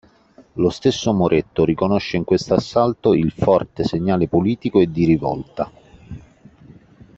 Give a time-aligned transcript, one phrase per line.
[0.53, 5.71] Lo stesso Moretto riconosce in questo assalto il forte segnale politico e di rivolta.